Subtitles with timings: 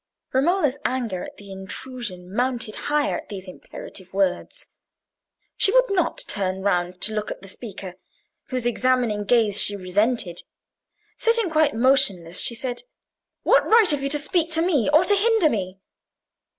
[0.33, 4.65] Romola's anger at the intrusion mounted higher at these imperative words.
[5.57, 7.93] She would not turn round to look at the speaker,
[8.45, 10.41] whose examining gaze she resented.
[11.19, 12.81] Sitting quite motionless, she said—
[13.43, 15.77] "What right have you to speak to me, or to hinder me?"